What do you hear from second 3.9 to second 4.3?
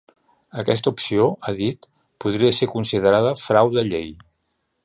llei.